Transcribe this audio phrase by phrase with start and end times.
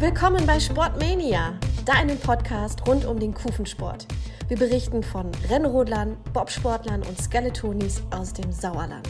[0.00, 4.06] Willkommen bei Sportmania, deinem Podcast rund um den Kufensport.
[4.48, 9.06] Wir berichten von Rennrodlern, Bobsportlern und Skeletonis aus dem Sauerland.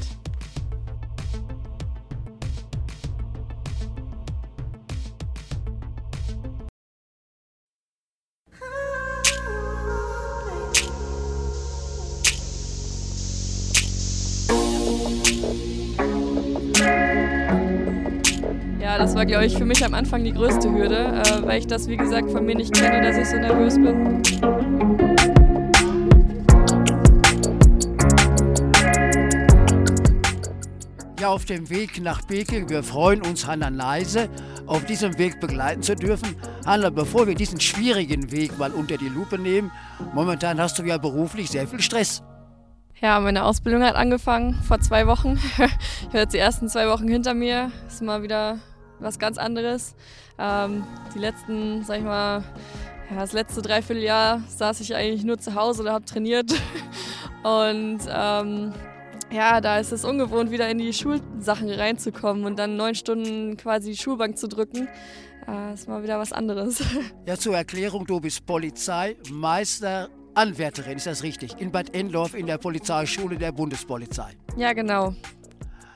[19.00, 21.88] Das war, glaube ich, für mich am Anfang die größte Hürde, äh, weil ich das,
[21.88, 24.22] wie gesagt, von mir nicht kenne, dass ich so nervös bin.
[31.18, 32.68] Ja, auf dem Weg nach Peking.
[32.68, 34.28] Wir freuen uns, Hanna Neise
[34.66, 36.36] auf diesem Weg begleiten zu dürfen.
[36.66, 39.70] Hanna, bevor wir diesen schwierigen Weg mal unter die Lupe nehmen,
[40.12, 42.22] momentan hast du ja beruflich sehr viel Stress.
[43.00, 45.38] Ja, meine Ausbildung hat angefangen vor zwei Wochen.
[46.02, 47.70] Ich habe jetzt die ersten zwei Wochen hinter mir.
[47.86, 48.58] Ist mal wieder
[49.00, 49.94] was ganz anderes.
[50.38, 52.44] Ähm, die letzten, sag ich mal,
[53.10, 56.52] ja, das letzte Dreivierteljahr saß ich eigentlich nur zu Hause oder habe trainiert.
[57.42, 58.72] Und ähm,
[59.32, 63.92] ja, da ist es ungewohnt, wieder in die Schulsachen reinzukommen und dann neun Stunden quasi
[63.92, 64.88] die Schulbank zu drücken.
[65.48, 66.82] Äh, ist mal wieder was anderes.
[67.26, 71.60] Ja, zur Erklärung, du bist Polizeimeister, Anwärterin, ist das richtig?
[71.60, 74.32] In Bad Endorf in der Polizeischule der Bundespolizei.
[74.56, 75.14] Ja, genau.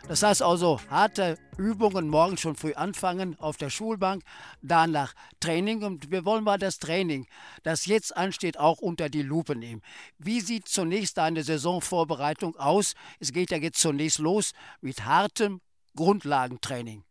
[0.06, 4.22] Das heißt also, harte Übungen morgens schon früh anfangen auf der Schulbank,
[4.61, 7.27] danach Training und wir wollen mal das Training,
[7.62, 9.80] das jetzt ansteht, auch unter die Lupe nehmen.
[10.19, 12.94] Wie sieht zunächst deine Saisonvorbereitung aus?
[13.19, 14.52] Es geht ja jetzt zunächst los
[14.83, 15.62] mit hartem
[15.96, 17.02] Grundlagentraining.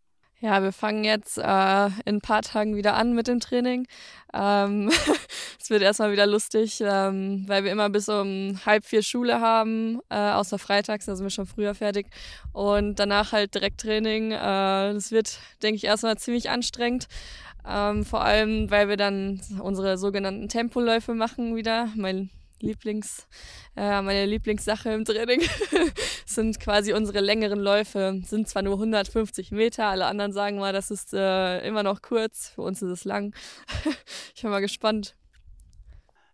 [0.43, 3.87] Ja, wir fangen jetzt äh, in ein paar Tagen wieder an mit dem Training.
[4.33, 4.91] Ähm,
[5.61, 10.01] es wird erstmal wieder lustig, ähm, weil wir immer bis um halb vier Schule haben,
[10.09, 12.07] äh, außer freitags, da sind wir schon früher fertig.
[12.51, 14.31] Und danach halt direkt Training.
[14.31, 14.35] Äh,
[14.93, 17.07] das wird, denke ich, erstmal ziemlich anstrengend.
[17.65, 21.87] Ähm, vor allem, weil wir dann unsere sogenannten Tempoläufe machen wieder.
[21.95, 22.29] Mein
[22.63, 23.27] Lieblings,
[23.75, 25.41] äh, meine Lieblingssache im Training
[26.25, 28.21] sind quasi unsere längeren Läufe.
[28.25, 32.49] Sind zwar nur 150 Meter, alle anderen sagen mal, das ist äh, immer noch kurz.
[32.49, 33.35] Für uns ist es lang.
[34.35, 35.15] ich bin mal gespannt.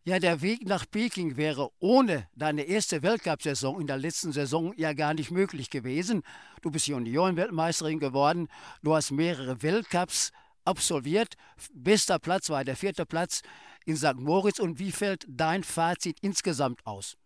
[0.05, 4.93] Ja, der Weg nach Peking wäre ohne deine erste Weltcup-Saison in der letzten Saison ja
[4.93, 6.23] gar nicht möglich gewesen.
[6.61, 8.47] Du bist Juniorenweltmeisterin geworden,
[8.81, 10.31] du hast mehrere Weltcups
[10.65, 11.35] absolviert.
[11.73, 13.41] Bester Platz war der vierte Platz
[13.85, 14.15] in St.
[14.15, 14.59] Moritz.
[14.59, 17.17] Und wie fällt dein Fazit insgesamt aus?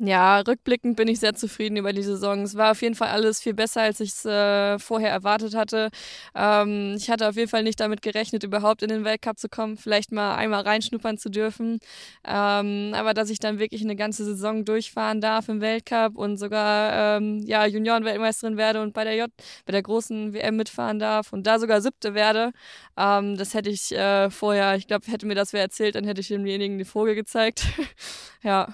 [0.00, 2.42] Ja, rückblickend bin ich sehr zufrieden über die Saison.
[2.42, 5.90] Es war auf jeden Fall alles viel besser, als ich es äh, vorher erwartet hatte.
[6.36, 9.76] Ähm, ich hatte auf jeden Fall nicht damit gerechnet, überhaupt in den Weltcup zu kommen,
[9.76, 11.80] vielleicht mal einmal reinschnuppern zu dürfen.
[12.24, 17.16] Ähm, aber dass ich dann wirklich eine ganze Saison durchfahren darf im Weltcup und sogar
[17.18, 19.28] ähm, ja, Juniorenweltmeisterin werde und bei der J,
[19.66, 22.52] bei der großen WM mitfahren darf und da sogar siebte werde,
[22.96, 26.20] ähm, das hätte ich äh, vorher, ich glaube, hätte mir das wer erzählt, dann hätte
[26.20, 27.64] ich demjenigen die Vogel gezeigt.
[28.44, 28.72] ja.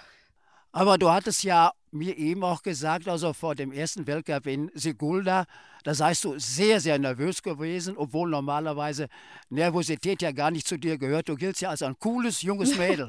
[0.76, 5.44] Aber du hattest ja mir eben auch gesagt, also vor dem ersten Weltcup in Sigulda,
[5.84, 9.06] da seist du sehr, sehr nervös gewesen, obwohl normalerweise
[9.50, 11.28] Nervosität ja gar nicht zu dir gehört.
[11.28, 13.08] Du giltst ja als ein cooles, junges Mädel.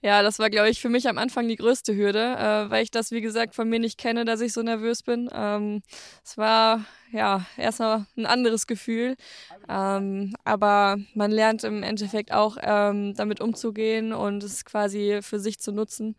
[0.00, 2.92] Ja, das war, glaube ich, für mich am Anfang die größte Hürde, äh, weil ich
[2.92, 5.28] das, wie gesagt, von mir nicht kenne, dass ich so nervös bin.
[5.32, 5.82] Ähm,
[6.24, 9.16] es war ja erstmal ein anderes Gefühl,
[9.68, 15.58] ähm, aber man lernt im Endeffekt auch ähm, damit umzugehen und es quasi für sich
[15.58, 16.14] zu nutzen.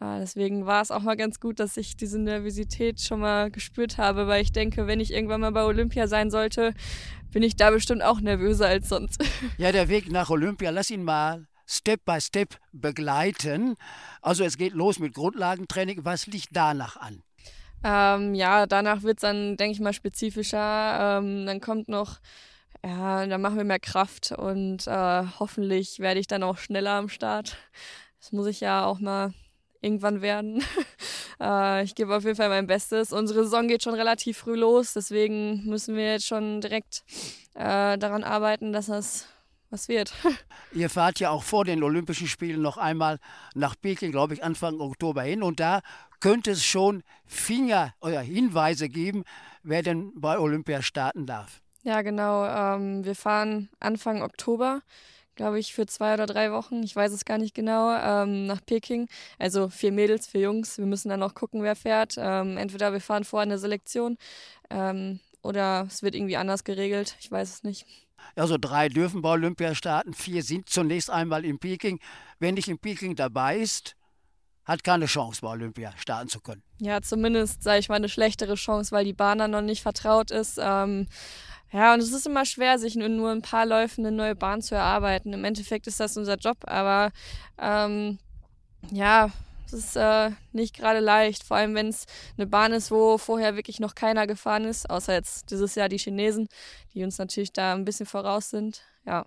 [0.00, 3.98] Äh, deswegen war es auch mal ganz gut, dass ich diese Nervosität schon mal gespürt
[3.98, 6.74] habe, weil ich denke, wenn ich irgendwann mal bei Olympia sein sollte,
[7.32, 9.24] bin ich da bestimmt auch nervöser als sonst.
[9.58, 13.76] Ja, der Weg nach Olympia, lass ihn mal Step by Step begleiten.
[14.22, 16.04] Also es geht los mit Grundlagentraining.
[16.04, 17.22] Was liegt danach an?
[17.84, 21.18] Ähm, ja, danach wird es dann, denke ich mal, spezifischer.
[21.18, 22.18] Ähm, dann kommt noch,
[22.84, 27.08] ja, dann machen wir mehr Kraft und äh, hoffentlich werde ich dann auch schneller am
[27.08, 27.56] Start.
[28.20, 29.34] Das muss ich ja auch mal
[29.80, 30.64] irgendwann werden.
[31.40, 33.12] äh, ich gebe auf jeden Fall mein Bestes.
[33.12, 37.04] Unsere Saison geht schon relativ früh los, deswegen müssen wir jetzt schon direkt
[37.54, 39.28] äh, daran arbeiten, dass das
[39.70, 40.12] was wird.
[40.72, 43.18] Ihr fahrt ja auch vor den Olympischen Spielen noch einmal
[43.54, 45.42] nach Peking, glaube ich, Anfang Oktober hin.
[45.42, 45.80] Und da
[46.20, 49.24] könnte es schon Finger oder Hinweise geben,
[49.62, 51.62] wer denn bei Olympia starten darf.
[51.82, 52.44] Ja, genau.
[52.44, 54.82] Ähm, wir fahren Anfang Oktober
[55.36, 56.82] glaube ich, für zwei oder drei Wochen.
[56.82, 59.08] Ich weiß es gar nicht genau, ähm, nach Peking.
[59.38, 60.78] Also vier Mädels, vier Jungs.
[60.78, 62.14] Wir müssen dann auch gucken, wer fährt.
[62.18, 64.16] Ähm, entweder wir fahren vor eine Selektion
[64.70, 67.16] ähm, oder es wird irgendwie anders geregelt.
[67.20, 67.86] Ich weiß es nicht.
[68.34, 72.00] Also drei dürfen bei Olympia starten, vier sind zunächst einmal in Peking.
[72.38, 73.96] Wer nicht in Peking dabei ist,
[74.64, 76.62] hat keine Chance, bei Olympia starten zu können.
[76.80, 80.30] Ja, zumindest, sage ich mal, eine schlechtere Chance, weil die Bahn dann noch nicht vertraut
[80.30, 80.58] ist.
[80.60, 81.06] Ähm,
[81.72, 84.62] Ja, und es ist immer schwer, sich nur, nur ein paar Läufen eine neue Bahn
[84.62, 85.32] zu erarbeiten.
[85.32, 87.10] Im Endeffekt ist das unser Job, aber
[87.58, 88.18] ähm,
[88.92, 89.30] ja,
[89.66, 93.56] es ist äh, nicht gerade leicht, vor allem wenn es eine Bahn ist, wo vorher
[93.56, 96.48] wirklich noch keiner gefahren ist, außer jetzt dieses Jahr die Chinesen,
[96.94, 98.82] die uns natürlich da ein bisschen voraus sind.
[99.04, 99.26] Ja.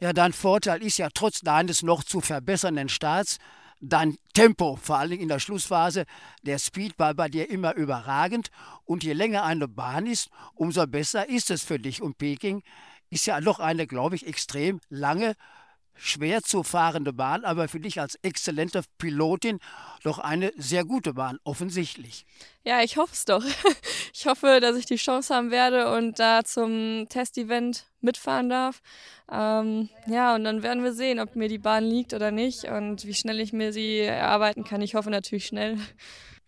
[0.00, 3.38] Ja, dein Vorteil ist ja trotz deines noch zu verbessernden Starts
[3.80, 6.04] dein Tempo, vor allem in der Schlussphase.
[6.42, 8.50] Der Speed war bei dir immer überragend
[8.84, 12.02] und je länger eine Bahn ist, umso besser ist es für dich.
[12.02, 12.62] Und Peking
[13.10, 15.34] ist ja noch eine, glaube ich, extrem lange
[15.96, 19.58] schwer zu fahrende Bahn, aber für dich als exzellente Pilotin
[20.02, 22.26] doch eine sehr gute Bahn, offensichtlich.
[22.64, 23.44] Ja, ich hoffe es doch.
[24.18, 28.80] Ich hoffe, dass ich die Chance haben werde und da zum Testevent mitfahren darf.
[29.30, 33.04] Ähm, ja, und dann werden wir sehen, ob mir die Bahn liegt oder nicht und
[33.04, 34.80] wie schnell ich mir sie erarbeiten kann.
[34.80, 35.76] Ich hoffe natürlich schnell.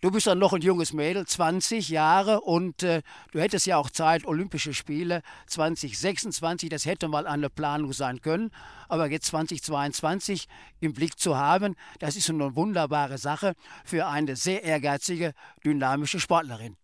[0.00, 3.03] Du bist dann noch ein junges Mädel, 20 Jahre und äh,
[3.33, 8.53] du hättest ja auch Zeit, Olympische Spiele 2026, das hätte mal eine Planung sein können,
[8.89, 10.47] aber jetzt 2022
[10.79, 13.55] im Blick zu haben, das ist eine wunderbare Sache
[13.85, 15.35] für eine sehr ehrgeizige,
[15.65, 16.77] dynamische Sportlerin.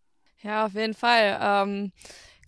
[0.43, 1.39] Ja, auf jeden Fall.
[1.41, 1.93] Ähm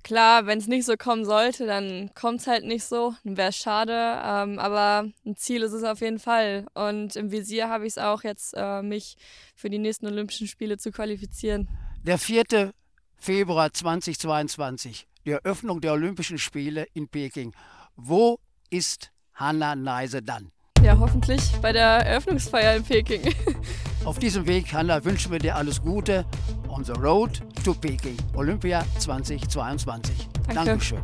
[0.07, 3.15] klar, wenn es nicht so kommen sollte, dann kommt es halt nicht so.
[3.25, 3.93] Dann wäre es schade.
[3.93, 6.67] Ähm, aber ein Ziel ist es auf jeden Fall.
[6.75, 9.17] Und im Visier habe ich es auch jetzt, äh, mich
[9.57, 11.69] für die nächsten Olympischen Spiele zu qualifizieren.
[12.05, 12.73] Der 4.
[13.17, 17.53] Februar 2022, die Eröffnung der Olympischen Spiele in Peking.
[17.97, 18.39] Wo
[18.71, 20.53] ist Hanna Neise dann?
[20.83, 23.35] Ja, hoffentlich bei der Eröffnungsfeier in Peking.
[24.05, 26.25] Auf diesem Weg, Hanna, wünschen wir dir alles Gute
[26.69, 30.29] on the road to Peking, Olympia 2022.
[30.47, 30.65] Danke.
[30.65, 31.03] Dankeschön.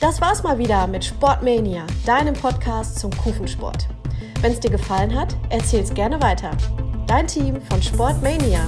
[0.00, 3.88] Das war's mal wieder mit Sportmania, deinem Podcast zum Kufensport.
[4.40, 6.52] Wenn es dir gefallen hat, erzähl's gerne weiter.
[7.06, 8.60] Dein Team von Sportmania.